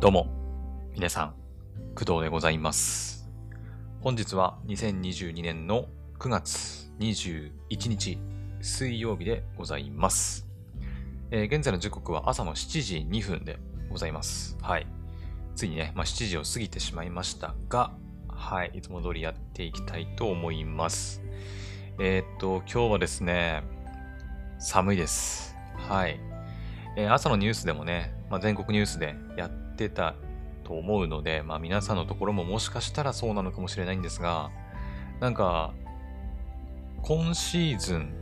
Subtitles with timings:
[0.00, 0.26] どうも、
[0.94, 1.34] 皆さん、
[1.94, 3.30] 工藤でございます。
[4.00, 5.86] 本日は2022年の
[6.18, 8.18] 9月21日、
[8.60, 10.48] 水曜日でございます。
[11.30, 14.58] えー現在の時刻は朝の7時2分でございます。
[14.60, 14.86] はい。
[15.54, 17.92] ついにね、まあ、7時を過ぎてしまいましたが、
[18.26, 21.22] はい、いつも通りやっていきたいと思います。
[22.00, 23.62] えーっと、今日はですね、
[24.58, 25.54] 寒いです。
[25.76, 26.33] はい。
[26.96, 30.14] えー朝のニュースでもね、まあ、全国ニュースでやってた
[30.64, 34.50] と思うので、まあ、皆さんのところももしかしたらそうなのかもしれないんですが、
[35.20, 35.72] なんか、
[37.02, 38.14] 今シーズン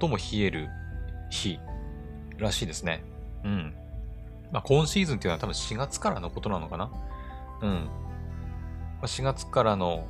[0.00, 0.68] 最も冷える
[1.30, 1.58] 日
[2.38, 3.02] らしいですね。
[3.44, 3.74] うん。
[4.52, 6.90] まあ、今シーズンっていうのは多分4月からのことなのかな
[7.62, 7.70] うん。
[7.70, 7.88] ま
[9.02, 10.06] あ、4月からの、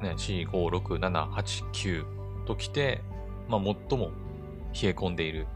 [0.00, 3.02] ね、4、5、6、7、8、9ときて、
[3.48, 5.46] まあ、最も冷え込んでいる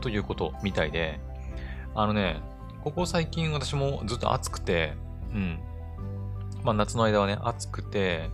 [0.00, 1.20] ということみたいで、
[1.94, 2.40] あのね、
[2.82, 4.94] ここ最近私もずっと暑くて、
[5.32, 5.60] うん。
[6.62, 8.30] まあ夏の間はね、暑くて、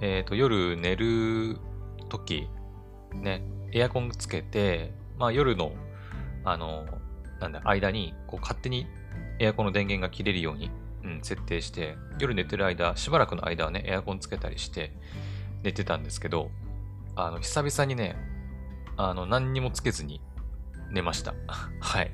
[0.00, 1.58] えっ、と、夜寝る
[2.08, 2.48] 時、
[3.14, 5.72] ね、エアコンつけて、まあ夜の、
[6.44, 6.86] あの、
[7.40, 8.86] なんだ、間に、こう勝手に
[9.38, 10.70] エアコンの電源が切れるように、
[11.04, 14.92] うん、設定して、夜寝てる間、しばらくの間はね、エアコンつけたりして
[15.62, 16.50] 寝てたんですけど、
[17.14, 18.16] あの、久々にね、
[18.96, 20.20] あの、何にもつけずに
[20.92, 21.34] 寝ました。
[21.80, 22.10] はい。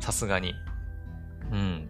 [0.00, 0.54] さすがに。
[1.50, 1.88] うん。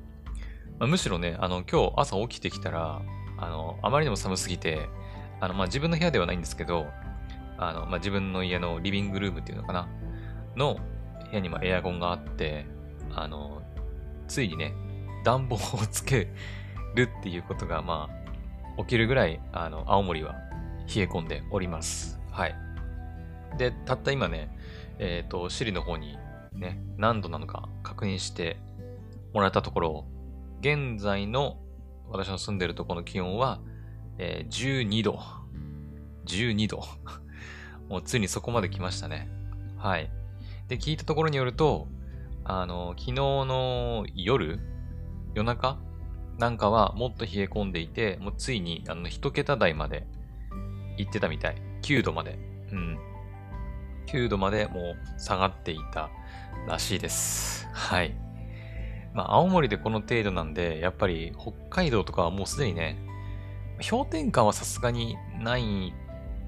[0.78, 3.02] まあむしろね、あの、今日朝起きてきたら、
[3.38, 4.88] あの、あまりにも寒すぎて、
[5.40, 6.86] あの、まあ、自分の部屋ではないんですけど、
[7.58, 9.88] あの、まあ、自分の家のリビングルームっていうのかな？
[10.56, 10.78] の
[11.30, 12.66] 部屋にまあエアコンがあって、
[13.14, 13.62] あの、
[14.28, 14.74] ついにね、
[15.24, 15.58] 暖房を
[15.90, 16.28] つけ
[16.94, 18.08] るっていうことが、ま
[18.78, 20.34] あ、起きるぐらい、あの、青森は
[20.94, 22.20] 冷え込んでおります。
[22.30, 22.54] はい。
[23.58, 24.50] で、たった今ね、
[24.98, 26.18] えっ、と、シリの方に
[26.54, 28.58] ね、何度なのか確認して
[29.32, 30.06] もらったところ、
[30.60, 31.58] 現在の
[32.08, 33.60] 私の住んでるところの気温は、
[34.18, 35.18] えー12度。
[36.26, 36.84] 12度。
[37.88, 39.28] もうついにそこまで来ましたね。
[39.76, 40.10] はい。
[40.68, 41.88] で、聞いたところによると、
[42.44, 44.60] あの、昨日の夜
[45.34, 45.78] 夜中
[46.38, 50.06] なんかはもっと冷え込んでいて、もうついにあの一桁台まで
[50.96, 51.56] 行ってたみたい。
[51.82, 52.38] 9度まで。
[52.70, 52.98] うん。
[54.06, 56.10] 9度までもう下がっていた
[56.66, 57.68] らしいです。
[57.72, 58.14] はい。
[59.14, 62.98] まあ、青森でこの程度なんで、やっぱり北海道とかはもうすでにね、
[63.88, 65.92] 氷点下はさすがにない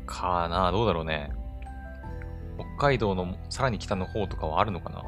[0.06, 0.70] かな。
[0.72, 1.32] どうだろうね。
[2.78, 5.04] 北海道のさらに北の方とかはあるのかな。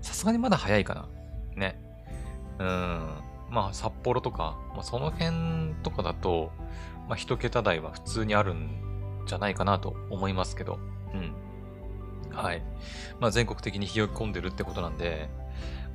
[0.00, 1.08] さすがにまだ早いかな。
[1.56, 1.80] ね。
[2.58, 2.66] うん。
[3.50, 6.50] まあ、札幌とか、まあ、その辺とかだと、
[7.08, 10.78] まあ、一桁台は普通にあるんじゃないかなと思いますけど。
[11.14, 11.34] うん。
[12.42, 12.62] はい。
[13.20, 15.28] まあ、全国的に冷え込んでるってことなんで、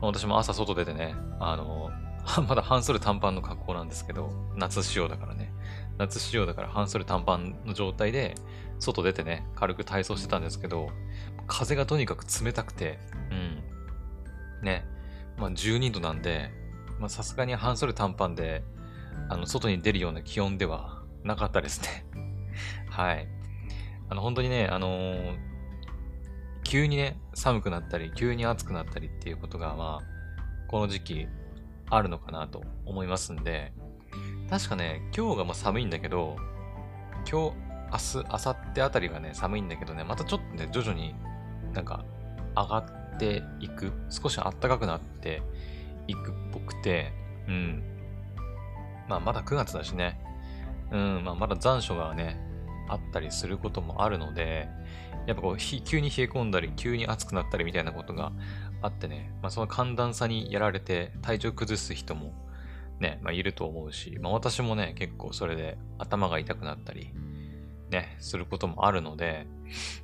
[0.01, 1.91] まあ私も朝外出てね、あの、
[2.47, 5.53] まだ半袖短パンの格好なんですけど、夏仕様だからね。
[5.97, 8.35] 夏仕様だから半袖短パンの状態で、
[8.79, 10.89] 外出てね、軽く体操してたんですけど、
[11.47, 12.99] 風がとにかく冷たくて、
[13.31, 13.63] うん。
[14.63, 14.85] ね。
[15.37, 16.51] まあ12度なんで、
[16.99, 18.63] まさすがに半袖短パンで、
[19.29, 22.05] あの、外に出るような気温ではなかったですね。
[22.89, 23.27] はい。
[24.09, 25.52] あの、本当にね、あのー
[26.63, 30.13] 急にね、寒くなったり、急に暑くなったりっていうことが、まあ、
[30.67, 31.27] この時期
[31.89, 33.73] あるのかなと思いますんで、
[34.49, 36.35] 確かね、今日がまあ寒いんだけど、
[37.29, 37.57] 今日、
[37.91, 41.15] 明日、明後日あたりがね、寒いんだけどね、またちょっとね、徐々に
[41.73, 42.05] なんか
[42.55, 42.77] 上が
[43.15, 45.41] っていく、少し暖かくなって
[46.07, 47.13] いくっぽくて、
[47.47, 47.83] うん。
[49.07, 50.19] まあ、まだ9月だしね、
[50.91, 52.39] うん、まあ、まだ残暑がね、
[52.89, 54.67] あったりすることもあるので、
[55.25, 58.31] やっぱこう、急に冷え込んだり、急に暑くなったりみたいなことが
[58.81, 62.33] あってね、まあその寒暖差にやられて体調崩す人も
[62.99, 67.11] ね、まあいると思うし、まあ私もね、結構それで頭が痛くなったり、
[67.89, 69.47] ね、することもあるので、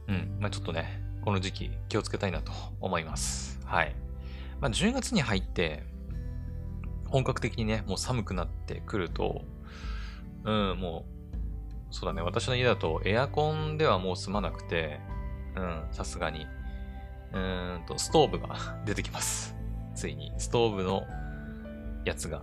[0.07, 3.59] うん、まあちょっとね、この時期気をつけたいなと思います。
[3.65, 3.95] はい。
[4.61, 5.83] まあ10月に入って、
[7.07, 9.41] 本格的にね、もう寒くなってくると、
[10.45, 11.05] うん、も
[11.91, 14.99] う、そうだね、私の家だとエアコンではもう済まなくて、
[15.59, 16.47] うん、さすがに。
[17.33, 19.55] うーんと、ストーブが 出てきます。
[19.93, 21.05] ついに、ストーブの
[22.05, 22.41] やつが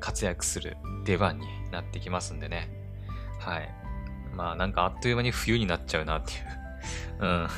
[0.00, 2.68] 活躍する出番になってきますんでね。
[3.40, 3.74] はい。
[4.34, 6.38] まあなんかあっという間に冬になっちゃうなっていう。
[7.20, 7.48] うん。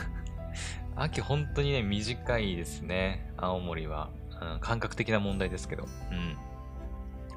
[0.96, 3.32] 秋本当にね、短いですね。
[3.36, 4.10] 青森は。
[4.38, 5.86] うん、感覚的な問題ですけど。
[6.10, 6.36] うん。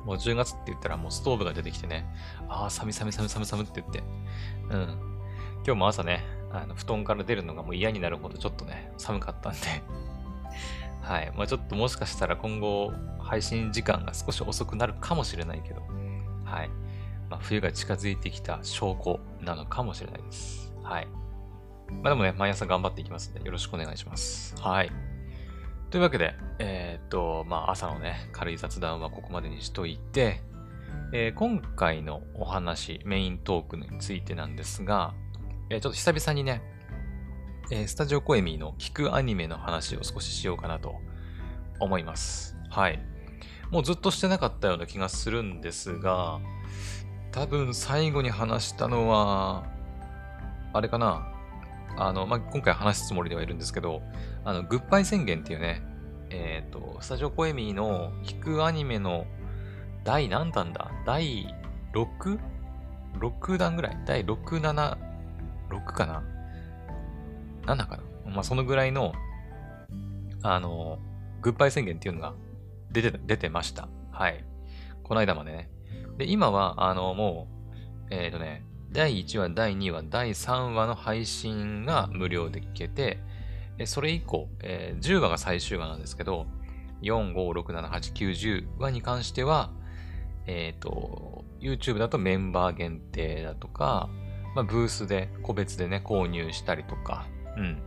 [0.05, 2.05] もう10月って言ったらもうストーブが出てきてね。
[2.47, 4.03] ああ、寒い寒い寒い寒い寒いって言って。
[4.69, 5.18] うん。
[5.65, 9.59] 今日も朝ね、あの布団から出るのがもう嫌になるほどちょっとね、寒かったんで。
[11.01, 11.31] はい。
[11.35, 15.81] まあちょっともしかしたら今後、配信時間が少し遅くなるかもしれないけど、
[16.45, 16.69] はい。
[17.29, 20.73] まあ、冬が近づいてきた証拠なのかもしれないです。
[20.83, 21.07] はい。
[22.01, 24.55] まあでもね、毎朝頑張っていきますんで、よろしくお願いします。
[24.61, 24.91] はい。
[25.89, 30.41] というわけで、えー、っと、まあ朝のね、軽い雑談はここまでにしといて、
[31.11, 35.13] えー、今回のお話、メイントークについてなんですが、
[35.71, 36.63] えー、ちょっと久々にね、
[37.69, 40.95] えー、スタジオコエミーの聞くアニメの話を少ししようかなと
[41.79, 42.57] 思います。
[42.69, 42.99] はい。
[43.69, 46.39] もうずっとしてなかったような気がするんですが、
[47.31, 49.63] 多分最後に話したのは、
[50.73, 51.31] あれかな。
[51.97, 54.01] あの、まあ、今回話すつもりではいるんですけど、
[54.43, 55.83] あの、グッバイ宣言っていうね、
[56.31, 59.27] えっ、ー、と、スタジオコエミーの聞くアニメの
[60.03, 60.89] 第何弾だ？
[61.05, 61.53] 第
[61.93, 63.99] 6?6 弾ぐらい？
[64.05, 65.08] 第6、7、
[65.69, 66.23] 6かな
[67.63, 69.13] ?7 かなまあ、そのぐらいの、
[70.43, 70.99] あの、
[71.41, 72.33] グッバイ宣言っていうのが
[72.91, 73.87] 出て、出てました。
[74.11, 74.43] はい。
[75.03, 75.69] この間までね。
[76.17, 77.47] で、今は、あの、も
[78.09, 83.19] う、えっ、ー、とね、第1話、第2話、第3話の配信が無料で聞けて、
[83.85, 86.47] それ以降、えー、10話が最終話なんですけど、
[87.01, 89.71] 4、5、6、7、8、9、10話に関しては、
[90.47, 94.09] えっ、ー、と、YouTube だとメンバー限定だとか、
[94.55, 97.81] まあ、ブースで個別でね、購入したりとか、うん、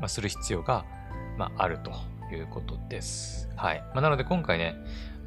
[0.00, 0.84] まあ、する必要が、
[1.36, 1.92] まあ、あると
[2.34, 3.48] いうことです。
[3.56, 3.80] はい。
[3.92, 4.74] まあ、なので今回ね、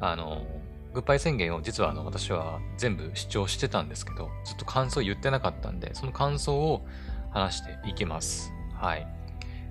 [0.00, 0.44] あの、
[0.92, 6.86] グッバイ宣言を実はあの私は全部視聴してたんですけど、ずっと感想言ってなかったんで、その感想を
[7.30, 8.52] 話していきます。
[8.74, 9.06] はい。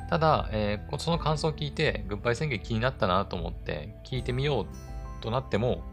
[0.09, 4.65] ただ、えー、その感想を聞いて、グッバイ宣言気になったなと思って聞いてみよう
[5.21, 5.83] となっても、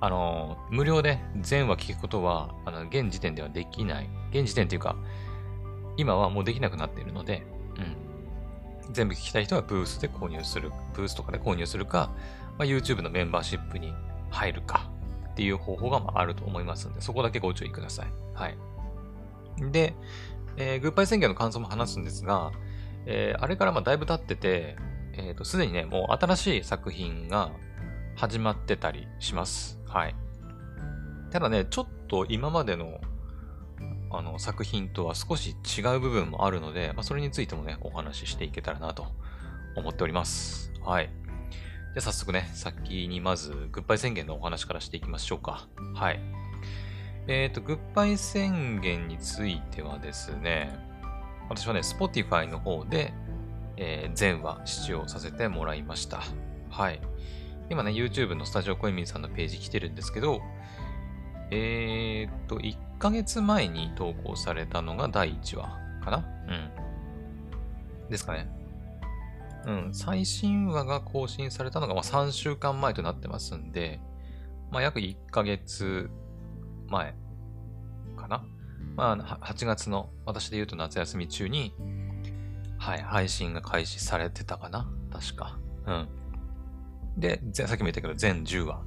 [0.00, 4.08] あの、無料で全話聞くことは、あの、現時点ではできない。
[4.30, 4.96] 現時点っていうか、
[5.96, 7.44] 今はもうできなくなっているので、
[7.76, 8.92] うん。
[8.92, 12.10] 全部聞きたい人はブースで購入する、ブースとかで購入するか、
[12.58, 13.92] まあ、YouTube のメンバーシップに
[14.30, 14.90] 入るか
[15.30, 18.06] っていう方法があると思いますので、そこだけご注意ください。
[18.34, 18.56] はい。
[19.70, 19.94] で、
[20.56, 22.52] えー、グッバイ宣言の感想も話すんですが、
[23.06, 24.76] えー、あれからまあだいぶ経ってて、
[25.14, 27.50] えっ、ー、と、すでにね、もう新しい作品が
[28.16, 29.77] 始まってたりします。
[29.88, 30.14] はい。
[31.30, 33.00] ただね、ちょっと今までの
[34.10, 39.06] あの作品とは少し違う部分もあるので、まあ、それについてもね、お話ししていけたらなと
[39.76, 40.72] 思っております。
[40.82, 41.06] はい。
[41.06, 45.68] じゃあ早速ね、先にまず、グッバイ宣言のお話からしていきましょうか。
[45.94, 46.20] はい。
[47.26, 50.74] えっ、ー、と、グッバイ宣言についてはですね、
[51.50, 53.12] 私はね、Spotify の方で、
[53.76, 56.22] えー、全話視聴させてもらいました。
[56.70, 57.00] はい。
[57.70, 60.40] 今ね、YouTube のスタジオコイミンさんのページ来てるんですけど、
[61.50, 66.24] えっ、と、1ヶ月前に投稿されたのが第1話かな？
[66.48, 68.10] うん。
[68.10, 68.48] ですかね。
[69.66, 74.00] うん、最新話が更新されたのがま3週間前となってますんで、
[74.70, 76.10] まあ、約1ヶ月
[76.88, 77.14] 前
[78.16, 78.44] かな？
[78.96, 81.74] まあ、8月の、私で言うと夏休み中に、
[82.78, 84.88] はい、配信が開始されてたかな？
[85.12, 85.58] 確か。
[85.86, 86.08] うん。
[87.18, 88.80] で、さっきも言ったけど、全10話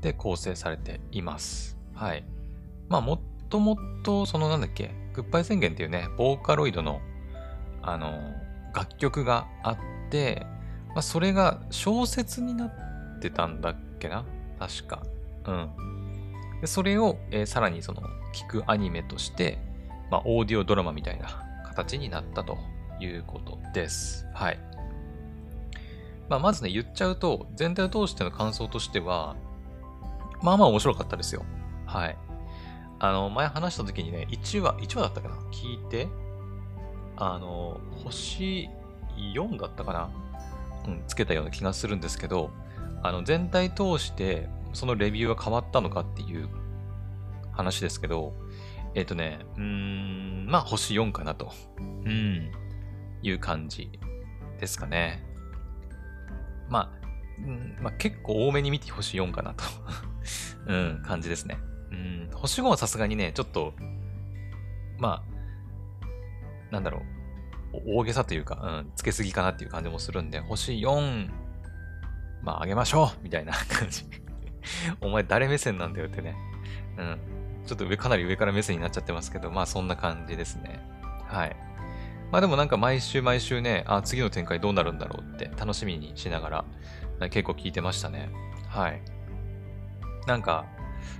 [0.00, 1.76] で構成されています。
[1.94, 2.24] はい。
[2.88, 7.00] まあ、もっともっと、そのなんだっけ、グッバイ宣言っていうね、ボーカロイドの、
[7.82, 8.18] あの、
[8.74, 9.78] 楽曲があっ
[10.10, 10.46] て、
[10.88, 14.24] まあ、それが小説になってたんだっけな？
[14.58, 15.02] 確か。
[15.46, 15.70] うん。
[16.60, 18.02] でそれを、えー、さらにその、
[18.34, 19.58] 聞くアニメとして、
[20.10, 22.58] まあ、オーディオドラマみたいな形になったと
[23.00, 24.26] いうことです。
[24.34, 24.58] はい。
[26.28, 29.36] まあ、まずね、言っちゃうと、全体を通しての感想としては、
[30.42, 31.44] まあまあ面白かったですよ。
[31.86, 32.16] はい。
[33.00, 35.36] あの、前話した時にね、1話、1話だったかな？
[35.50, 36.08] 聞いて、
[37.16, 38.68] あの、星
[39.16, 40.10] 4だったかな？
[40.86, 42.50] うん、つけたような気がするんですけど、
[43.02, 46.48] あの、全体通してそのレビューは変わったのかっていう
[47.52, 48.34] 話ですけど、
[48.94, 52.50] えっ、ー、とね、うーん、まあ星4かなと、うん、
[53.22, 53.90] いう感じ
[54.60, 55.24] ですかね。
[56.68, 57.06] まあ、
[57.38, 59.64] うん、まあ結構多めに見て星4かなと、
[60.66, 61.58] うん、感じですね。
[61.90, 63.74] うん、星5はさすがにね、ちょっと、
[64.98, 67.02] まあ、なんだろ
[67.72, 71.30] う、大げさというか、うん、つけすぎかなっていう感じもするんで、星4、
[72.42, 74.04] まあ、あげましょうみたいな 感じ。
[75.00, 76.36] お前誰目線なんだよってね。
[76.98, 77.18] うん。
[77.66, 80.80] ちょっと上、かなり上から目線になっちゃってますけど、まあそんな感じですね。
[81.26, 81.56] はい。
[82.30, 86.64] まあでもなんか毎週毎週ね、あ、次の展開どうなるんだろうって楽しみにしなが
[87.20, 88.30] ら、結構聞いてましたね。
[88.68, 89.02] はい。
[90.26, 90.66] なんか、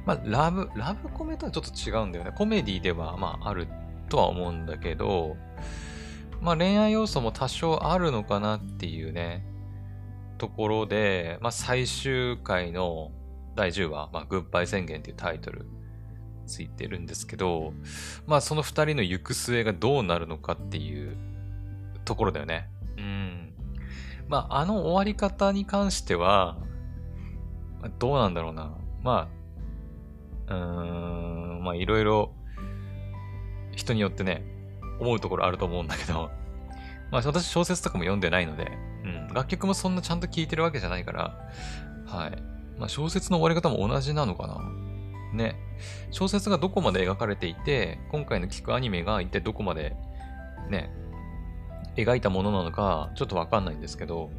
[0.04, 2.32] まあラブ、ラブコメとはちょっと違うんだよね。
[2.36, 3.68] コメディではまあある
[4.08, 5.36] とは思うんだけど、
[6.40, 9.44] まあ恋愛要素も多少あるのかなっていうね。
[10.38, 13.10] ところで、まあ、最終回の
[13.56, 15.66] 第10話、まあ、グッバイ宣言っていうタイトル
[16.48, 17.72] ついてるんですけど、
[18.26, 21.16] まあその二人の行く末がどうなるのかっていう
[22.04, 22.68] ところだよね。
[22.96, 23.52] うん。
[24.28, 26.56] まああの終わり方に関しては、
[27.98, 28.72] どうなんだろうな。
[29.02, 29.28] ま
[30.48, 32.32] あ、うーん、まあいろいろ
[33.76, 34.42] 人によってね、
[35.00, 36.30] 思うところあると思うんだけど、
[37.10, 38.72] まあ私小説とかも読んでないので、
[39.04, 41.50] うん、楽曲もそんなちゃんと聴いてるわけじゃないから、
[42.06, 42.42] はい。
[42.78, 44.87] まあ小説の終わり方も同じなのかな。
[45.32, 45.56] ね。
[46.10, 49.96] 小説がどこまで描かれていて、今回の聞くアニメが一体どこまで
[50.68, 50.90] ね、
[51.96, 54.30] 描いたものなのか、ちょっとわかんないんですけど、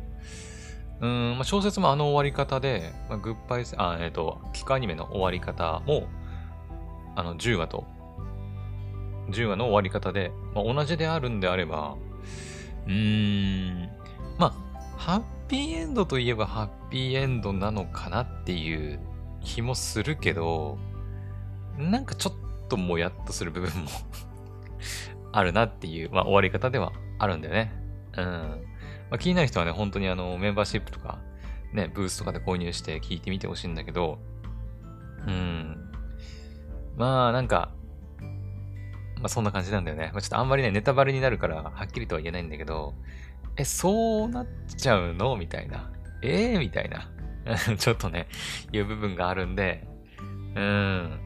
[1.01, 6.07] うん、まあ、小説もあの終わり方で、まあ、グッバイあ、えっ、ー、と、聞くアニメの終わり方も、
[7.15, 7.85] あの、10話と、
[9.29, 11.95] 10話の終わり方で、まあ、同じであるんであれば、
[12.85, 13.89] うーん、
[14.37, 18.99] まあ、ハッピーエンドといえばハッピーエンドなのかなっていう
[19.41, 20.77] 気もするけど、
[21.77, 23.89] なんかちょっともやっとする部分も
[25.31, 27.73] あるなっていう、まあ終わり方ではあるんだよね。
[28.17, 28.23] うん。
[28.23, 31.19] まあ、気になる人はね、本当にあの、メンバーシップとか、
[31.73, 34.19] ね、ブースとかで購入して聞いてみてほしいんだけど、
[35.27, 35.91] うん。
[36.95, 37.71] まあ、なんか、
[39.17, 40.11] まあそんな感じなんだよね。
[40.13, 42.93] まあ、ちょっとあんまりね、ネタバレになるから、はっきりとは言えないんだけど、
[43.57, 45.35] え、そうなっちゃうの？
[45.35, 45.91] みたいな。
[46.21, 47.11] ええー、みたいな。
[47.77, 48.27] ちょっとね、
[48.71, 49.87] いう部分があるんで、
[50.55, 51.19] うん。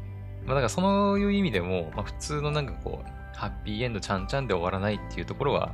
[0.46, 5.74] まあだからそういう意味でも、まあ普通のなんかこう、ハッピーエンドちゃんちゃんで終わらないっていうところは、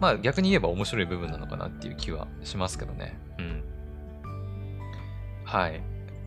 [0.00, 3.18] まあ逆に言えば面白い部分なのかなっていう気はしますけどね。
[3.38, 3.64] うん。
[5.44, 5.80] はい。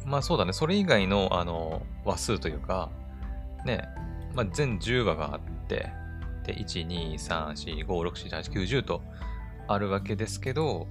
[0.05, 0.53] まあそうだね。
[0.53, 2.89] それ以外の、あの、話数というか、
[3.65, 3.87] ね、
[4.33, 5.91] まあ全10話があって、
[6.45, 9.01] で、1、2、3、4、5、6、7、8、9、10と
[9.67, 10.87] あるわけですけど、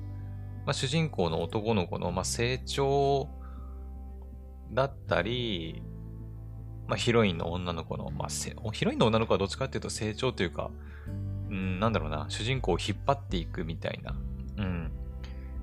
[0.66, 3.28] まあ、主人公の男の子の、まあ、成長
[4.72, 5.80] だったり、
[6.88, 8.28] まあ、ヒロインの女の子の、まあ、
[8.72, 10.70] ヒロインの女の子はどっちかっていうと成長というか、
[11.50, 14.16] うん、なんだろうな、主人公を引っ張っていくみたいな、
[14.58, 14.90] うん、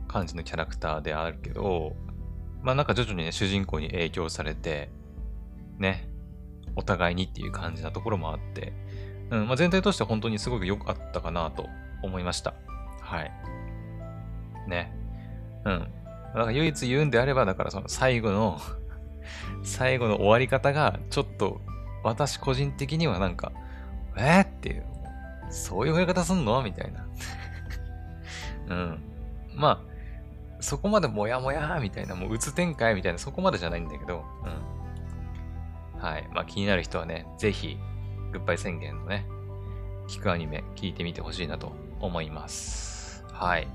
[0.08, 1.96] 感じのキャラクターであるけど、
[2.62, 4.90] まあなんか徐々にね、主人公に影響されて、
[5.80, 6.08] ね、
[6.78, 8.72] お互いにっていう感じなところもあって、
[9.32, 11.68] うんまあ、全体として本当にすごく良かったかなと
[12.04, 12.54] 思いました。
[13.02, 13.32] はい。
[14.68, 14.94] ね。
[15.66, 15.80] うん。
[15.80, 15.86] だ
[16.34, 18.60] から唯一言うんであれば、だからその最後の
[19.64, 21.62] 最後の終わり方が、ちょっと、
[22.04, 23.52] 私個人的にはなんか、
[24.18, 24.86] えー、っていう、
[25.50, 26.62] そういう終わり方すんの？
[26.62, 27.06] みたいな。
[28.70, 29.00] うん。
[29.56, 29.94] まあ、
[30.60, 34.24] そこまでもやもやみたいな、もう鬱展開みたいな、そこまでじゃないんだけど、
[35.96, 36.02] うん。
[36.02, 36.28] はい。
[36.34, 37.78] まあ気になる人はね、ぜひ、
[38.32, 39.26] グッバイ宣言のね、
[40.08, 43.26] 聞くアニメ聞いてみてほしいなと思います。
[43.32, 43.68] はい。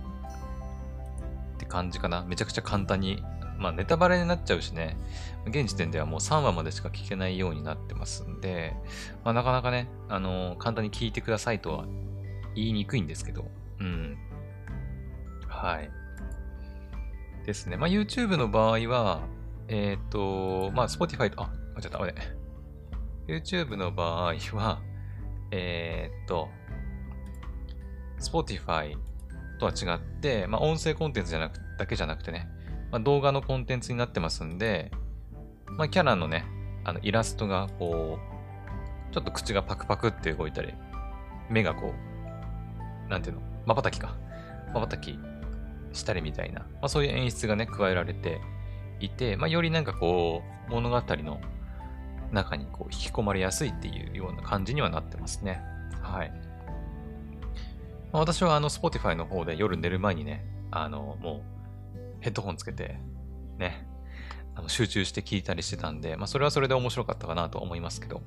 [1.68, 2.24] 感じかな。
[2.24, 3.22] めちゃくちゃ簡単に。
[3.58, 4.96] まあネタバレになっちゃうしね。
[5.46, 8.74] 現時点ではもう3話までしか聞けないようになってますんで、
[9.24, 11.86] まあなかなかね、あのー、簡単に聞いてくださいとは
[12.54, 14.16] 言いにくいんですけど、うん。
[15.46, 15.90] はい。
[17.44, 17.76] ですね。
[17.76, 19.22] まあ YouTube の場合は、
[19.68, 22.14] えっ、ー、と、まあ Spotify と、あ、間違った、あれ。
[23.26, 24.80] YouTube の場合は、
[25.50, 26.48] えっ、ー、と、
[28.20, 28.96] Spotify
[29.58, 32.48] とは違って、まあ、音声コンテンツじゃなくだけじゃなくてね、
[32.90, 34.90] まあ、動画のコンテンツになってますんで、
[35.66, 36.44] まあ、キャラのね、
[36.84, 38.18] あのイラストがこ
[39.10, 40.72] う、ちょっと口がパクパクって動いたり、
[41.50, 41.92] 目がこ
[43.06, 44.16] う、なんていうの、瞬きか。
[44.72, 45.18] 瞬き
[45.92, 48.40] したりみたいな、まあ、そういう演出がね、加えられて
[49.00, 51.40] いて、まあ、よりなんかこう、物語の
[52.32, 55.62] 中にこう引き込まれやすいっていうような感じにはなってますね。
[56.02, 56.32] はい。
[58.12, 61.58] まあ、私はあの、Spotify の方で夜寝る前にね、あの、もう、
[62.20, 62.98] ヘッドホンつけて、
[63.58, 63.86] ね、
[64.54, 68.22] あの集中して聞いたりしてたんで、まあ、それはそれで面白かったかなと思いますけど、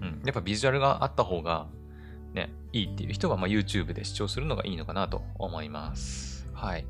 [0.00, 1.66] うん、やっぱビジュアルがあった方が、
[2.32, 6.48] ね、いいっていう人は、まあ、YouTube で視聴するのがいいのかなと思います。
[6.52, 6.86] はい。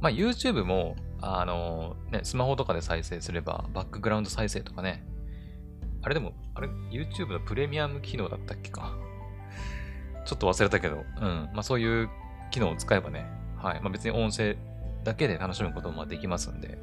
[0.00, 5.04] まあ、YouTube も、あのね、スマホとかで再生すれば、バックグラウンド再生とかね、
[6.02, 8.96] あれでも、あれ、YouTube のプレミアム機能だったっけか。
[10.28, 11.48] ちょっと忘れたけど、うん。
[11.54, 12.10] まあそういう
[12.50, 13.80] 機能を使えばね、はい。
[13.80, 14.56] まあ別に音声
[15.02, 16.78] だけで楽しむこともできますんで、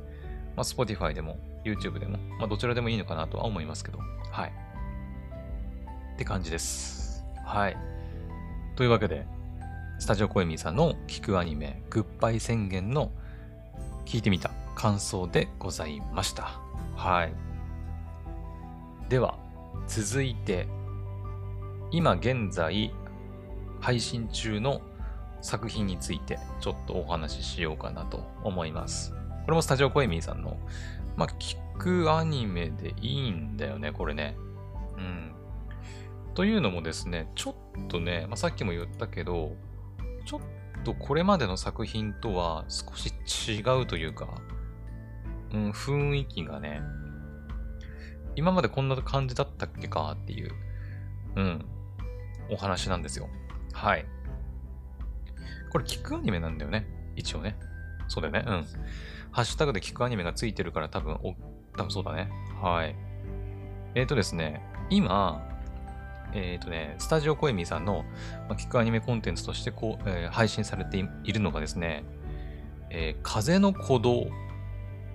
[0.56, 4.00] まあ Spotify でも YouTube でも、まあどちらでもいいのかなとは思いますけど、
[4.32, 4.54] はい。
[6.16, 7.24] って感じです。
[7.46, 7.78] はい。
[8.76, 9.28] というわけで、
[10.00, 13.12] スタジオコエミーさんの聞くアニメ、グッバイ宣言の
[14.06, 16.60] 聞いてみた感想でございました。
[16.96, 17.34] はい。
[19.08, 19.38] では、
[19.86, 20.68] 続いて、
[21.92, 22.92] 今現在
[23.80, 24.82] 配信中の
[25.42, 29.14] 作品についてちょっとお話ししようかなと思います。
[29.46, 30.58] これもスタジオコエミーさんの、
[31.16, 34.36] まあ、聞くアニメでいいんだよね、これね。
[34.98, 35.34] うん。
[36.34, 39.56] というのもですね、ちょっとね、まあ、さっきも言ったけど、
[40.26, 43.14] ちょっとこれまでの作品とは少し
[43.52, 44.42] 違うというか、
[45.54, 46.82] うん、雰囲気がね、
[48.36, 50.52] 今までこんな感じだったっけかっていう、
[51.36, 51.66] うん、
[52.50, 53.30] お話なんですよ。
[53.76, 54.06] はい。
[55.70, 56.88] これ聞くアニメなんだよね。
[57.18, 57.58] 一応ね。
[58.08, 58.44] そうだよね。
[58.48, 58.66] うん。
[59.32, 61.36] ハッシュタグで聞くアニメがついてるから多分、お、
[61.78, 62.30] 多分そうだね。
[62.62, 62.96] はい。
[63.94, 65.46] えっ、ー、とですね、今、
[66.34, 68.06] えっ、ー、とね、スタジオコエミさんの、
[68.48, 72.06] まあ、聞くアニメコンテンツとしてこう、えー、配信されているのがですね、
[72.90, 74.28] えー、風の鼓動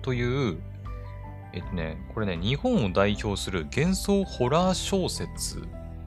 [0.03, 0.59] という、
[1.53, 5.63] えっ、とね、これね、日本を代表する幻想ホラー小説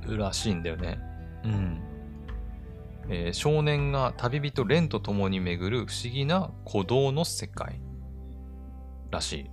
[0.09, 1.01] らしいんだよね。
[1.45, 1.84] うん。
[3.09, 7.81] えー、少年が旅人レンと共に巡る不思議な鼓動の世界
[9.11, 9.51] らしい。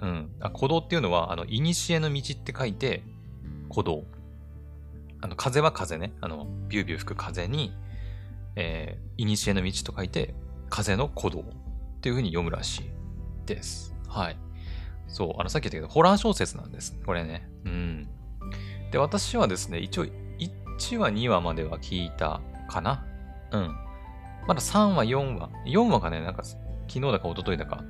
[0.00, 0.30] うん。
[0.40, 1.60] あ鼓動っていうのは、あの、古
[2.00, 3.02] の道って書いて、
[3.68, 4.04] 鼓動。
[5.20, 6.12] あの、風は風ね。
[6.20, 7.72] あの、ビュービュー吹く風に、
[8.56, 10.34] えー、古の道と書いて、
[10.68, 11.44] 風の鼓動っ
[12.00, 12.90] ていう風に読むらしい
[13.46, 13.94] です。
[14.08, 14.36] はい。
[15.06, 16.98] そう、あの、さっき言ったけど、ホラー小説なんです。
[17.06, 17.48] これね。
[17.64, 18.08] うん。
[18.90, 20.04] で、私はですね、一応、
[20.78, 22.40] 1話、2話までは聞いた
[22.72, 23.04] かな。
[23.52, 23.76] うん。
[24.46, 25.50] まだ3話、4話。
[25.66, 26.60] 4話がね、なんか、昨
[26.94, 27.84] 日だか一昨日だか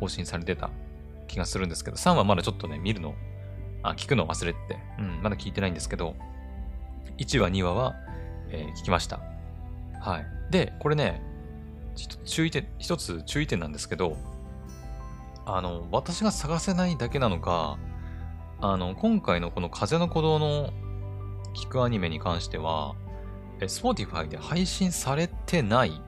[0.00, 0.70] 更新されてた
[1.26, 3.14] 気がするんですけど、3話まだちょっとね、見るの、
[3.82, 6.14] あ、聞くの忘れてて、うん、まだ聞いてないんですけど、
[7.18, 7.94] 1話、2話は、
[8.50, 9.20] えー、聞きました。
[10.00, 10.26] はい。
[10.50, 11.22] で、これね、
[11.94, 14.16] ちょっと注意点、一つ注意点なんですけど、
[15.44, 17.78] あの、私が探せないだけなのか、
[18.60, 20.72] あの、今回のこの風の鼓動の
[21.54, 22.94] 聞くアニメに関しては、
[23.66, 26.00] Spotify で配信されてない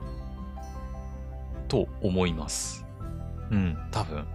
[1.67, 2.85] と思います。
[3.49, 4.25] うん、多分。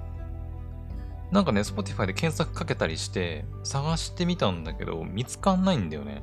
[1.31, 6.23] なんかね、Spotify で検索かけたりして探してみたんだけど、見つかんないんだよね。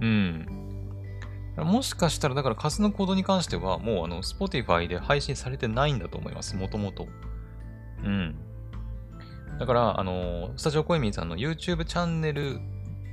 [0.00, 0.46] うん。
[1.56, 6.56] もしかしたら、だから、カスのコードに関しては、もうあの、Spotify で配信されてないんだと思います。
[6.56, 7.08] もともと。
[8.04, 8.36] うん。
[9.58, 12.60] だから、あの、スタジオコエミンさんの YouTube チャンネル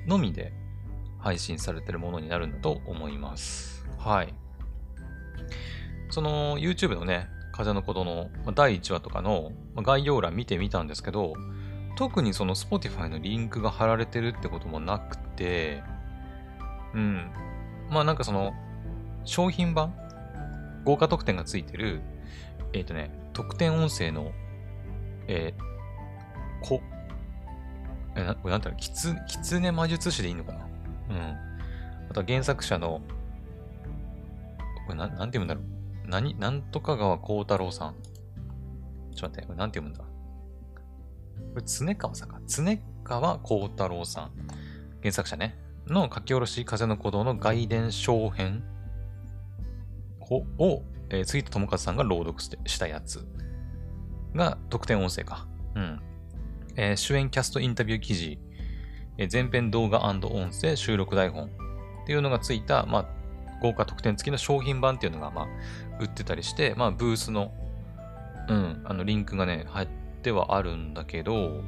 [0.07, 0.53] のみで
[1.25, 3.83] 配信されてるものになるんだと思います。
[3.97, 4.33] はい。
[6.11, 11.33] その YouTube のね、風のことの第1話とかの概要欄見てみたんですけど、
[11.95, 15.81] 特にその Spotify のリンクが貼られてるってこともなくて、
[16.93, 17.31] うん。
[17.89, 18.53] まあなんかその、
[19.23, 19.95] 商品版
[20.83, 22.01] 豪華特典がついてる、
[22.73, 24.31] えっ、ー、とね、特典音声の、
[25.27, 26.83] えー、こ、
[28.15, 30.67] え、な、これなんだろう、きつ、きつね魔術師でいいのかな
[31.09, 31.17] うん。
[32.09, 33.01] あとは原作者の、
[34.87, 35.63] これななんて読むんだろう。
[36.07, 37.95] 何、なんとか川幸太郎さん。
[39.13, 40.03] ちょっと待って、これなんて読むんだ
[41.53, 42.39] これ、常川さんか。
[42.47, 42.63] 常
[43.03, 44.31] 川幸太郎さん。
[45.01, 45.57] 原作者ね。
[45.87, 48.63] の書き下ろし風の鼓動の外伝小編
[50.57, 53.27] を、えー、杉田智和さんが朗読したやつ
[54.33, 55.47] が特典音声か。
[55.75, 56.01] うん。
[56.75, 58.39] えー、主演キャストインタビュー記事、
[59.17, 63.05] え前編動画音声収録台本っていうのがついた、まあ、
[63.61, 65.47] 豪華特典付きの商品版っていうのが、まあ、
[65.99, 67.51] 売ってたりして、まあ、ブースの、
[68.47, 69.87] うん、あの、リンクがね、入っ
[70.21, 71.63] てはあるんだけど、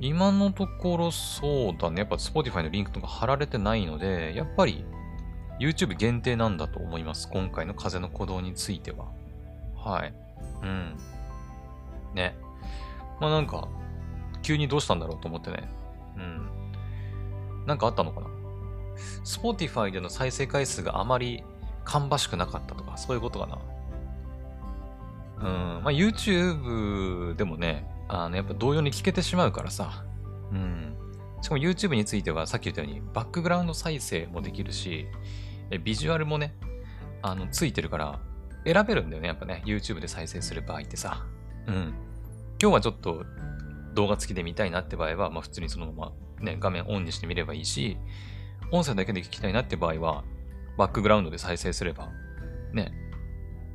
[0.00, 2.00] 今のところそうだね。
[2.00, 4.84] やっぱ Spotify のリンクとか貼られてないので、やっぱり
[5.58, 7.28] YouTube 限定なんだと思います。
[7.28, 9.06] 今回の風の鼓動については。
[9.76, 10.14] はい。
[10.62, 10.96] うん。
[12.14, 12.36] ね。
[13.20, 13.68] まあなんか、
[14.42, 15.68] 急にどうしたんだろうと思ってね。
[16.18, 17.66] うん。
[17.66, 18.26] なんかあったのかな
[19.24, 21.44] ?Spotify での再生回数があまり
[21.84, 23.58] 芳しくなかったとか、そういうことかな？
[25.38, 25.42] う
[25.80, 25.84] ん。
[25.84, 30.04] まあ YouTube でもね、あの、やっぱ同様に聞けてしまうからさ。
[30.50, 30.94] うん。
[31.40, 35.06] しかも YouTube についてはさっき言ったようにバックグラウンド再生もできるし、
[35.84, 36.54] ビジュアルもね、
[37.22, 38.18] あの、ついてるから
[38.64, 39.28] 選べるんだよね。
[39.28, 41.24] やっぱね、YouTube で再生する場合ってさ。
[41.66, 41.94] うん。
[42.60, 43.24] 今日はちょっと
[43.98, 47.98] 動画付きで見たいなって場合は、まあ普通にそのままね、画面オンにしてみればいいし、
[48.70, 50.22] 音声だけで聞きたいなって場合は、
[50.76, 52.10] バックグラウンドで再生すれば、
[52.72, 52.92] ね、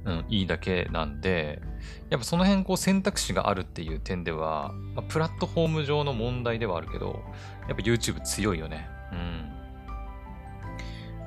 [0.06, 1.62] うん、いいだけなんで、
[2.10, 7.22] やっぱその辺こう選択肢があるっていう点では、まあ、プラットフォーム上の問題ではあるけど、
[7.68, 8.88] やっぱ YouTube 強いよね。
[9.12, 9.52] うん。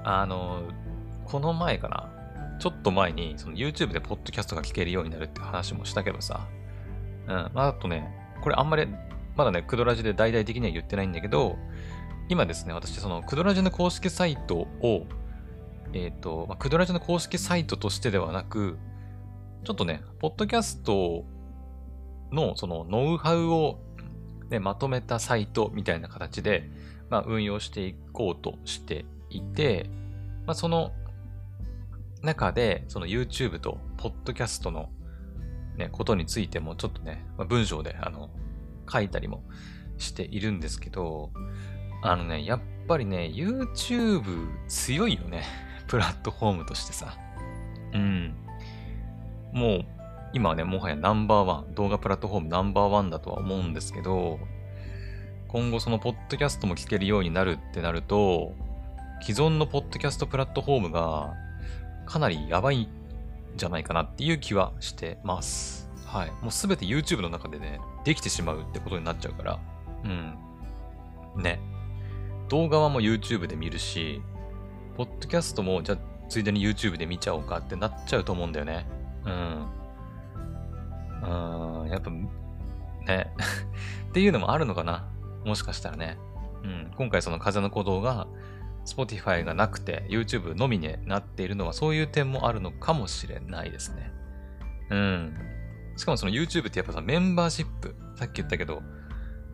[0.04, 0.62] あの、
[1.26, 2.10] この前かな。
[2.58, 6.46] ちょっと前に、その YouTube でポッドキャストが聞けるようになるって話もしたけどさ。
[7.26, 7.50] うん。
[7.52, 8.86] まあ、あとね、これあんまり、
[9.34, 11.58] まだね、クドラジで大々的には言ってないんだけど、
[12.28, 15.04] 今ですね、私、そのクドラジの公式サイトを、
[15.92, 18.78] えっ、と、まあ、クドラジの公式サイトとしてではなく、
[19.64, 21.24] ちょっとね、ポッドキャスト
[22.30, 23.80] のそのノウハウを、
[24.48, 26.70] ね、まとめたサイトみたいな形で、
[27.10, 29.90] まあ、運用していこうとしていて、
[30.46, 30.92] まあ、その
[32.22, 34.88] 中で、その YouTube とポッドキャストの
[35.76, 38.30] ね、ことについてもちょっとね、まあ、文章であの
[38.90, 39.42] 書いたりも
[39.98, 41.30] しているんですけど、
[42.02, 45.44] あのね、やっぱりね、YouTube 強いよね。
[45.88, 47.16] プラットフォームとしてさ。
[47.92, 48.34] うん。
[49.52, 49.84] もう、
[50.32, 54.38] 今はね、もはやナンバーワン、動画プラットフォームナンバーワンだとは思うんですけど、
[55.48, 58.52] 今後そのポッドキャストも聞けるようになるってなると、
[59.22, 61.34] 既存のポッドキャストプラットフォームが
[62.04, 62.88] かなりやばい
[63.56, 65.90] じゃないかなっていう気はしてます。
[66.04, 66.30] はい。
[66.42, 69.58] もうすべて YouTube の中でね、できてしまうってことになっちゃうから。
[70.04, 71.42] うん。
[71.42, 71.60] ね。
[72.48, 74.22] 動画はもう YouTube で見るし、
[74.96, 78.86] ポッドキャストも、じゃあ、ついでに YouTube で見ちゃおうかってなっちゃうと思うんだよね。
[79.24, 79.66] うん。
[81.82, 83.32] うん、やっぱ、ね。
[84.10, 85.08] っていうのもあるのかな。
[85.44, 86.18] もしかしたらね。
[86.62, 86.92] うん。
[86.96, 88.26] 今回その風の鼓動が、
[88.86, 94.12] Spotify がなくて YouTube のみになっているのはそういう点もあるのかもしれないですね。
[94.90, 95.34] うん。
[95.96, 97.94] しかもその YouTube ってやっぱさ、メンバーシップ。
[98.16, 98.82] さっき言ったけど、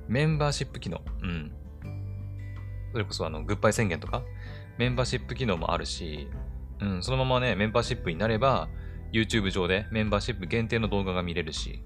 [0.08, 1.00] メンバーシップ機能。
[1.22, 1.52] うん。
[2.92, 4.22] それこそあの、グッバイ宣言とか、
[4.76, 6.28] メンバーシップ機能もあるし、
[6.80, 8.68] うん、そのままね、メンバーシップになれば、
[9.12, 11.82] YouTube 上でメンバーシップ限定の動画が見れるし、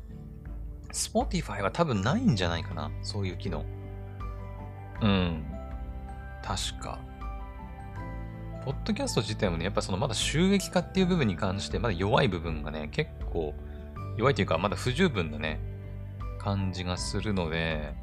[0.92, 3.64] Spotify は多分ないんじゃないかな、そういう機能。
[5.02, 5.44] うん。
[6.42, 6.98] 確か。
[8.66, 13.54] ポッドキャスト自体もね、やっぱそのまだ収益化っていう部分に関してまだ弱い部分がね、結構
[14.16, 15.60] 弱いというかまだ不十分なね、
[16.40, 17.94] 感じがするので、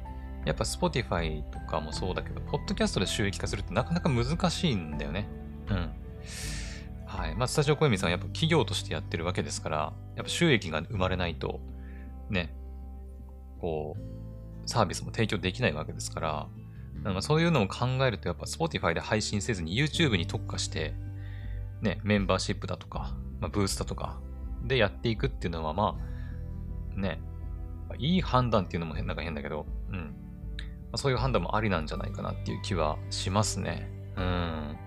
[0.46, 5.28] やっぱ Spotify とかもそうだけど、ポッドキャストで収益化するってなかなか難しいんだよね。
[5.70, 5.92] うん。
[7.06, 7.36] はい。
[7.36, 11.60] まあ、スタジオ小泉さんはやっぱ企業としてやってるわけですから、やっぱ収益が生まれないと、
[12.30, 12.56] ね、
[13.60, 14.02] こう、
[14.66, 16.48] サービスも提供できないわけですから、
[17.04, 20.94] なんかそういうのを考えると、やっぱ Spotify で配信せずに YouTube に特化して、
[21.82, 24.20] ね、メンバーシップだとか、まあ、ブースだとか、
[24.64, 25.98] でやっていくっていうのは、ま
[26.96, 27.20] あ、ね、
[27.98, 29.98] いい判断っていうのも変なんか変だけど、うん。
[29.98, 30.06] ま
[30.94, 33.90] あ、そういう判断もありなんじゃないかなっていう気はしますね。
[34.16, 34.78] うん。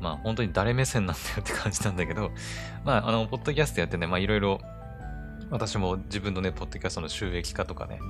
[0.00, 2.30] まあ本当に誰目線なんだよって感じなんだけど、
[2.84, 4.60] まああの、ポッドキャストやってね、まあいろいろ、
[5.50, 8.00] 私も自分のね、ポッドキャストの収益化とかね、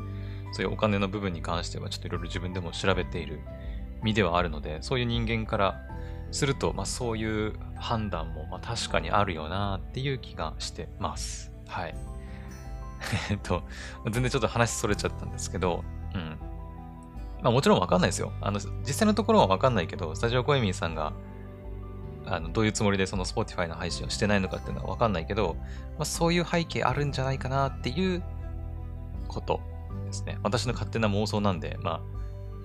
[0.52, 3.40] そういうお金の部分に関してはちょっといろいろ自分でも調べている
[4.02, 5.80] 身ではあるので、そういう人間から
[6.30, 11.52] すると、まあそういう判断もまあ確かにあるよなっていう気がしてます。
[11.66, 11.94] はい。
[13.30, 13.62] えっと、
[14.10, 15.84] 全然ちょっと話それちゃったんですけど、
[16.14, 16.38] うん。
[17.42, 18.32] まあもちろんわかんないですよ。
[18.40, 21.12] あの、実際のところはわかんないけど、スタジオコエミーさんが、
[22.26, 25.56] あの、どういうつもりでその Spotify の配信をしてないのかっていうのはわかんないけど、
[25.96, 28.22] まあそういう背景あるんじゃないかなっていう
[29.26, 29.60] こと
[30.10, 30.38] ですね。
[30.42, 32.02] 私の勝手な妄想なんで、ま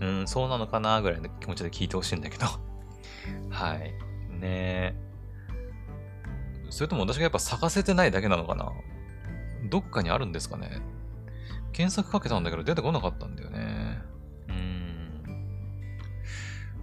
[0.02, 2.46] あ、うん、そうなのかなぐらいの気持ちで聞いてほしいんだけど。
[3.50, 3.94] はい。
[4.40, 4.96] ね
[6.70, 8.72] それとも私がやっぱ咲かせてないだけなのかな？
[9.70, 10.82] どっかにあるんですかね？
[11.72, 14.02] 検索かけたんだけど出てこなかったんだよね。
[14.50, 15.24] うん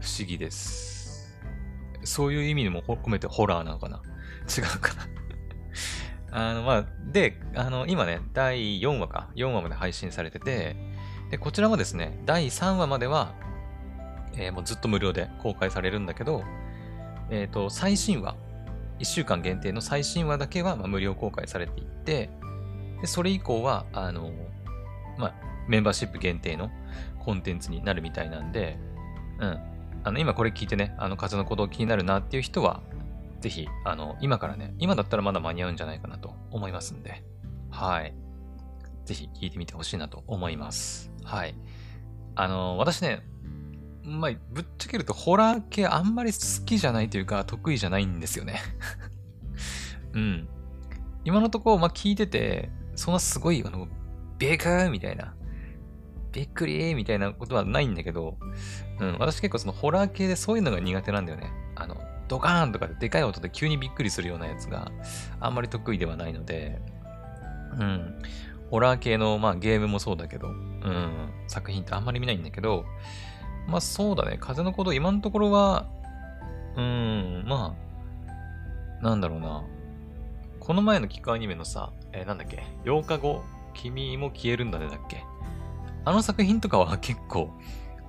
[0.00, 1.38] 不思議です。
[2.04, 4.02] そういう意味にも込めてホラーなのかな？
[4.48, 5.06] 違うかな
[6.32, 10.76] あの、まあ、で、あの、今ね、第4話か、4話まで配信されてて、
[11.30, 13.34] で、こちらもですね、第3話までは、
[14.36, 16.42] えー、もうずっと無料で公開されるんだけど、
[17.30, 18.34] えっ、ー、と、最新話、
[18.98, 22.30] 1週間限定の最新話だけは、まあ、無料公開されていて、
[23.02, 24.30] で、それ以降は、あの、
[25.18, 25.34] まあ、
[25.68, 26.70] メンバーシップ限定の
[27.20, 28.78] コンテンツになるみたいなんで、
[29.38, 29.58] うん。
[30.04, 32.82] あの、今これ聞いてね、あの、風の鼓動気になるなっていう人は、
[33.42, 37.24] ぜひ、あの、今からね、今だったらまだ間に合うんじゃないかなと思いますんで、
[37.70, 38.14] はい。
[39.04, 41.10] ぜひ聞いてみてほしいなと思います。
[41.24, 41.54] はい。
[42.36, 43.26] あの、私ね、
[44.04, 48.60] まあ、ぶっちゃけるとホラー系あんまり好きじゃないというか、得意じゃないんですよね
[50.14, 50.48] うん。
[51.24, 53.88] 今のところ、まあ、聞いてて、そんなすごい、あの、
[54.38, 55.34] ベカーみたいな、
[56.30, 58.38] びっくりーみたいなことはないんだけど、
[59.00, 61.61] うん、私結構そのホラー系でそういうのが苦手なんだよね。
[62.32, 64.90] ドカーンとかででかい音で急にびっくりするようなやつが
[65.38, 66.80] あんまり得意ではないので、
[67.78, 68.18] うん、
[68.70, 72.86] ホラー系の、まあ、ゲームもそうだけど、うん、作品ってあんまり見ないんだけど、
[73.68, 75.90] まあそうだね、風のこと今のところは、
[76.74, 77.76] うん、ま
[78.98, 79.62] あ、なんだろうな。
[80.58, 83.42] この前のキックアニメのさ、えー、なんだっけ、8日後、
[83.74, 85.22] 君も消えるんだねだっけ？
[86.06, 87.50] あの作品とかは結構、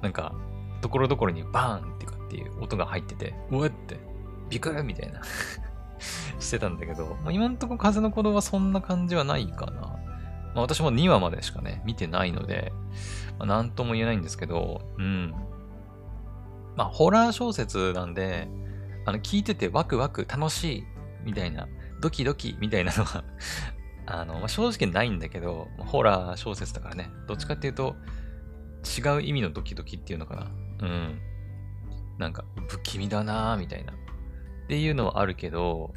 [0.01, 0.33] なんか、
[0.81, 3.99] ところどころにバーンってかっていう音が入ってて、うわって、
[4.49, 5.21] ビクみたいな
[6.39, 9.73] してたんだけど、まあ、今んとこ風の鼓動はそんな感じはないかな。
[10.53, 12.71] まあ、私も2話までしかね、見てないので、
[13.39, 15.33] まあ、なんとも言えないんですけど、うん。
[16.75, 18.47] まあ、ホラー小説なんで、
[19.05, 20.83] あの、聞いててワクワク楽しい
[21.23, 21.67] みたいな、
[22.01, 23.23] ドキドキみたいなのは
[24.05, 27.95] あの、まあ、正直ないんだけど、ホラー小説だからね、どっちかっていうと、
[28.97, 30.51] 違う意味のドキドキっていうのかな。
[30.81, 31.19] うん。
[32.17, 33.93] なんか、不気味だなーみたいな。
[34.73, 35.93] っていうのはあるけど、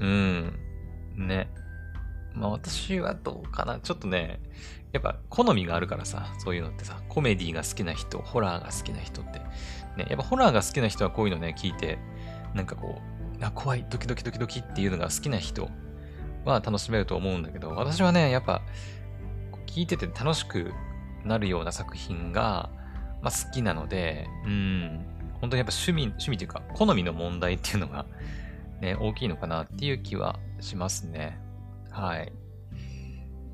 [0.00, 0.58] うん。
[1.16, 1.48] ね。
[2.34, 3.78] まあ私はどうかな。
[3.78, 4.40] ちょっとね、
[4.90, 9.38] やっぱ好みがあるからさ、そういうのってさ、コメディが好きな人、ホラーが好きな人って、
[9.96, 12.00] ね、やっぱホラーが好きな人はこういうのね、聞いて、
[12.52, 13.00] なんかこ
[13.40, 15.68] う、あ怖い、ドキドキドキドキっていうのが好きな人
[16.44, 18.62] は楽しめると思うんだけど、私はね、やっぱ、
[19.68, 20.72] 聞いてて楽しく
[21.24, 22.70] なるような作品が、
[23.22, 28.06] まあ、好きなので、うん、本当にやっぱ趣味、趣味というか、好みの問題っていうのが、
[28.80, 31.38] ね、大きいのかなっていう気はしますね。
[31.90, 32.32] はい。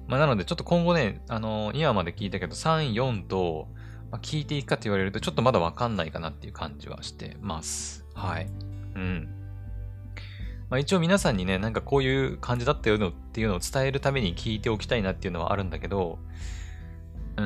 [0.07, 3.69] まあ、なので、ちょっと今後ね、あのー、2話まで聞いたけど、3、4と、
[4.11, 8.05] まあ、聞いていくかって言われると、ちょっとまだわかんないかなっていう感じはしてます。
[8.15, 8.47] はい。
[8.95, 9.29] うん。
[10.69, 16.19] まあ、一応皆さんにね、なんかこういう感じだったよっていうのを伝えるために聞いておきたいなっていうのはあるんだけど、
[17.37, 17.45] うん、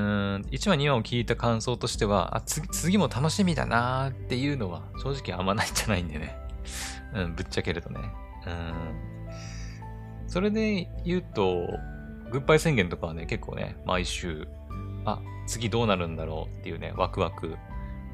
[0.51, 6.37] 1話2話を聞いた感想としては、あ、次、次も楽しみだなーっていうのは正直あんまないんじゃないんでね。
[7.15, 8.01] うん、ぶっちゃけるとね。
[8.47, 10.29] うん。
[10.29, 11.67] それで言うと、
[12.31, 14.47] グッバイ宣言とかはね、結構ね、毎週、
[15.05, 17.57] あ、次どうなるんだろうっていうね、ワクワク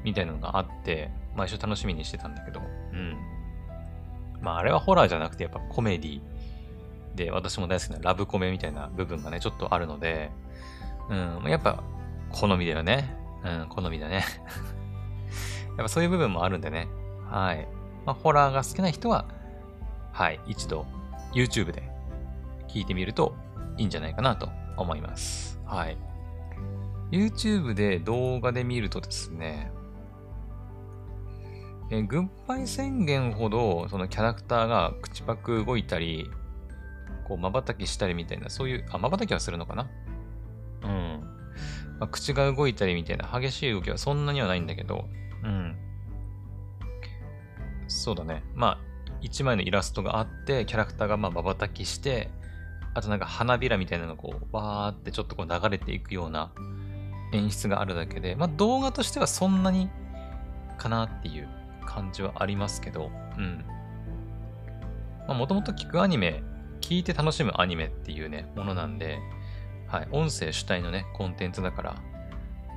[0.03, 3.15] みたいなのがあって、毎週楽しみにしてたんだけど、うん。
[4.41, 6.21] まあ、あれはホラーじゃなくて、やっぱコメディ
[7.15, 10.31] で、私も大好きなラブコメみたいな部分がね、ちょっとあるので、
[11.09, 11.15] う
[11.47, 11.83] ん、やっぱ、
[12.31, 13.15] 好みだよね。
[13.43, 14.25] うん、好みだね。
[15.77, 16.87] やっぱそういう部分もあるんでね。
[17.29, 17.67] はい。
[18.05, 19.25] まあ、ホラーが好きな人は、
[20.11, 20.85] はい、一度
[21.33, 21.83] YouTube で
[22.67, 23.35] 聞いてみると
[23.77, 25.59] いいんじゃないかなと思います。
[25.65, 25.97] はい。
[27.11, 29.71] YouTube で動画で見るとですね、
[31.89, 36.29] えグッバイ宣言ほど、そのキャラクターが口パク動いたり、
[37.27, 39.89] こう、瞬きしたりみたいな、そういう、あ、瞬きはするのかな。
[41.99, 45.05] まあ、口が動いたりみたいな激しい動きはそんなにはないんだけど、
[45.43, 45.75] うん。
[47.87, 48.43] そうだね。
[48.53, 48.87] まあ、
[49.21, 52.29] 一枚のイラストがあって、キャラクターがまあ瞬きして、
[52.93, 56.51] あとなんか花びらみたいなのがこう、わーってちょっとこう流れていくような
[57.33, 59.89] 演出があるだけで、まあ動画としてはそんなに
[60.77, 61.47] かなっていう
[61.85, 63.65] 感じはありますけど、うん。
[65.27, 66.43] まあもともと聞くアニメ、
[66.81, 69.19] 聞いて楽しむアニメっていうね、ものなんで、
[69.87, 71.95] はい、音声主体のね、コンテンツだから、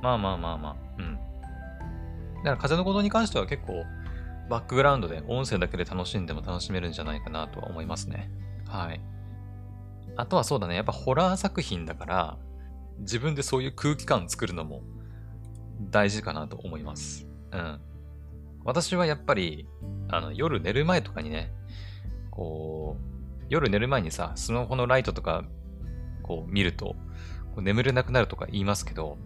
[0.01, 1.15] まあまあまあまあ、うん。
[1.15, 3.83] だから風のことに関しては結構、
[4.49, 8.29] バックグラウンドで音声だけで楽しんでも楽しめるんじゃないかなとは思いますね。
[8.67, 9.01] はい。
[10.17, 12.37] あとはそうだね、やっぱホラー作品だから、
[12.99, 14.81] 自分でそういう空気感作るのも
[15.89, 17.27] 大事かなと思います。
[17.51, 17.79] うん。
[18.63, 19.67] 私はやっぱり、
[20.09, 21.51] あの、夜寝る前とかにね、
[22.29, 25.45] こう、夜寝る前にさ、スマホのライトとか
[26.31, 26.95] こう見ると、こ
[27.57, 29.17] う眠れなくなるとか言いますけど、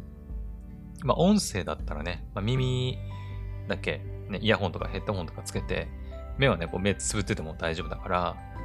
[1.03, 2.97] まあ音声だったらね、まあ、耳
[3.67, 5.87] だけ、ね、イヤホンとかヘッドホンとかつけて、
[6.39, 8.19] 目はね、こう目つぶってても大丈夫だから、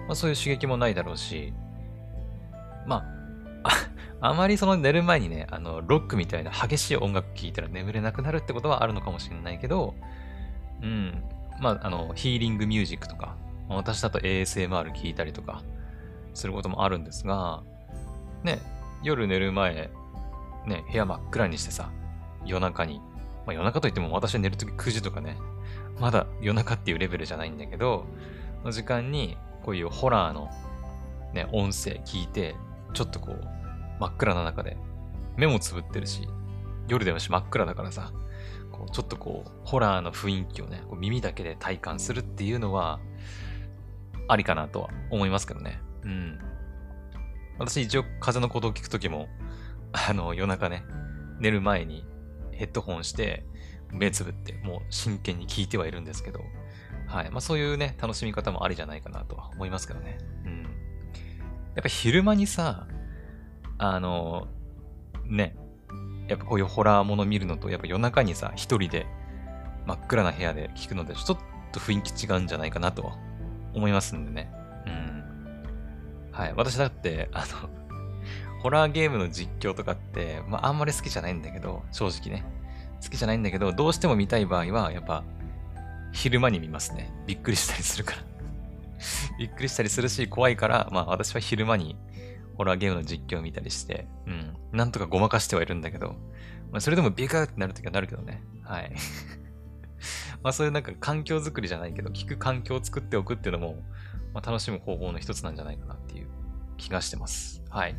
[0.07, 1.53] まあそういう刺激もないだろうし、
[2.87, 3.05] ま
[3.63, 3.71] あ、
[4.31, 9.95] あまりその寝る前にね、あの、ロックみたいな激しい音楽聴いたら眠れなくなるってことはあるのかもしれないけど、
[10.83, 11.23] うん。
[11.61, 13.37] まあ、あの、ヒーリングミュージックとか、
[13.69, 15.63] 私だと ASMR 聞いたりとか、
[16.35, 17.63] することもあるんですが、
[18.43, 18.61] ね、
[19.03, 19.91] 夜寝る前、
[20.67, 21.91] ね、部屋真っ暗にしてさ、
[22.45, 23.01] 夜中に、
[23.47, 25.37] まあ夜中といっても私は寝るとき9時とかね、
[25.99, 28.07] まだ夜中っていうレベルじゃないんだけど、
[28.65, 30.51] の時間にこういうホラーの
[31.33, 32.57] ね、音声聞いて、
[32.93, 33.45] ちょっとこう、
[34.01, 34.77] 真っ暗な中で、
[35.37, 36.29] 目もつぶってるし、
[36.89, 38.13] 夜でもし真っ暗だからさ、
[38.73, 42.99] こうちょっとこう、ホラーの雰囲気をね、こう耳だけで体感するっていうのは、
[44.29, 45.81] ありかなとは思いますけどね。
[46.05, 46.39] うん。
[47.61, 49.29] 私一応風のことを聞くときも、
[49.93, 50.83] あの、夜中ね、
[51.39, 52.07] 寝る前に
[52.53, 53.45] ヘッドホンして、
[53.93, 56.41] 目つぶって、もう真剣に聞いてはいるんですけど、
[57.07, 57.31] はい。
[57.31, 60.19] まあそういうね、楽しみ方もありじゃないかなとは思いますけどね。
[60.45, 60.63] うん。
[60.63, 60.69] や
[61.81, 62.87] っぱ昼間にさ、
[63.79, 64.49] あの、
[65.25, 65.57] ね、
[66.29, 69.07] やっぱこういうホラーもの見るのと、やっぱ夜中にさ、一人で
[69.87, 71.39] 真っ暗な部屋で聞くので、ちょっ
[71.73, 73.13] と雰囲気違うんじゃないかなと
[73.75, 74.51] 思いますんでね。
[74.87, 75.20] うん。
[76.41, 76.55] はい。
[76.57, 77.69] 私だって、 あの、
[78.61, 82.45] ホラーゲームの実況とかって、まあ、あんまり好きじゃないんだけど、正直ね。
[83.03, 85.23] 好きじゃないんだけど、どうしても見たい場合は、やっぱ、
[86.13, 87.13] 昼間に見ますね。
[87.27, 88.23] びっくりしたりするから
[89.39, 91.97] びっくりしたりするし、怖いから、まあ私は昼間に
[92.57, 94.57] ホラーゲームの実況を見たりして、うん。
[94.73, 96.17] なんとかごまかしてはいるんだけど、
[96.73, 98.43] まあそれでもビカーってなるときはなるけどね。
[98.63, 98.93] はい。
[100.43, 103.77] まあそういうなんか環境づくりじゃないけど、聞く環境を作っておくっていうのも、
[104.35, 106.29] まあ、楽しむ方法の一つなんじゃないかなっていう
[106.81, 107.63] 気がしてます。
[107.69, 107.97] はい。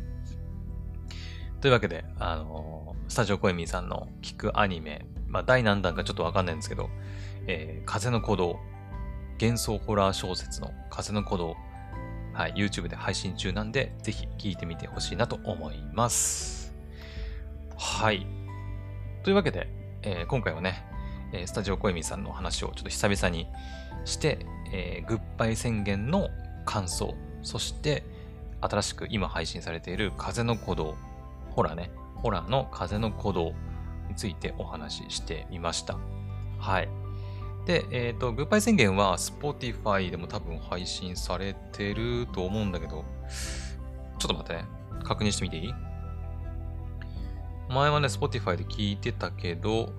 [1.60, 6.90] というわけで、あのー、スタジオコエミーさんの聞くアニメ、まあ、第何弾かちょっとわかんないんですけど、
[7.46, 8.58] えー、風の鼓動、
[9.40, 11.56] 幻想ホラー小説の風の鼓動、
[12.32, 16.74] はい、YouTube で配信中なんで、ぜひ聞いてみてほしいなと思います。
[17.76, 18.26] はい。
[19.22, 19.68] というわけで、
[20.02, 20.84] えー、今回はね、
[21.32, 23.46] えスタジオコエミーさんの話をちょっと久々に
[24.04, 26.28] して、えー、グッバイ宣言の
[26.64, 28.04] 感想、そして
[28.62, 30.96] 新しく今配信されている風の鼓動、
[31.50, 31.90] ホラーね。
[32.16, 33.52] ホラーの風の鼓動
[34.08, 35.98] についてお話ししてみました。
[36.58, 36.88] はい。
[37.66, 43.04] で、えっ、ー、と、グッバイ宣言は Spotify でも多分配信されてると思うんだけど、
[44.18, 44.64] ちょっと待ってね。
[45.04, 45.74] 確認してみていい？
[47.68, 49.92] 前はね、Spotify で聞いてたけど、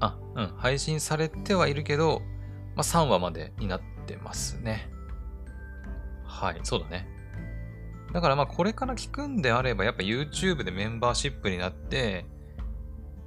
[0.00, 2.20] あ、うん、配信されてはいるけど、
[2.74, 4.90] まあ、3話までになってますね。
[6.34, 7.06] はい、そうだね。
[8.12, 12.26] だからまあこれから聞くんであればやっぱ YouTube でメンバーシップになって、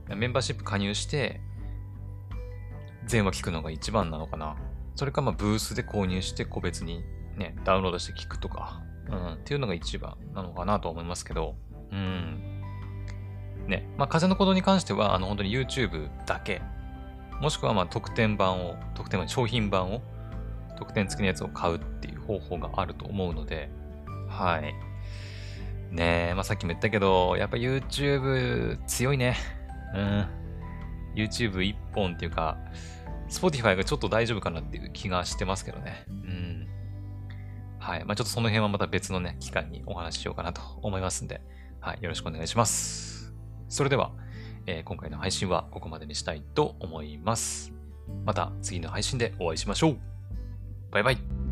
[0.09, 1.41] メンバーシップ加入して、
[3.05, 4.55] 全話聞くのが一番なのかな。
[4.95, 7.03] それかまあブースで購入して個別に
[7.37, 11.55] ね、ダウンロードして聞くとか、うん、っていうのが一番なのかなと思いますけど、
[11.91, 12.63] うん。
[13.67, 16.61] ね、まあ風のことに関しては、あの本当に YouTube だけ、
[17.41, 20.01] もしくはまあ特典版を、特典版、商品版を、
[20.77, 23.69] 特典付きのやつを買うっていう方法があると思うので、
[24.27, 24.73] はい。
[25.93, 29.37] ねえ、まあ、さっきも言ったけど、やっぱ YouTube 強いね。
[29.95, 30.27] うん。
[31.15, 32.57] YouTube 一本っていうか、
[33.29, 36.05] Spotify がちょっと大丈夫かなっていう気がしてますけどね。
[36.09, 36.67] うん。
[37.79, 38.05] はい。
[38.05, 41.41] まあ、ちょっとその辺はまた別のね、機会にお話ししようかなと思いますんで、
[41.79, 41.99] はい。
[42.01, 43.33] よろしくお願いします。
[43.69, 44.11] それでは、
[44.65, 47.73] えー、今回の配信はここまでにしたいと思います。
[48.25, 49.97] また次の配信でお会いしましょう。
[50.91, 51.46] バイバイ。